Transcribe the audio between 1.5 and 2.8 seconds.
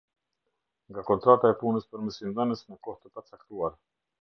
e Punës për mësimdhënës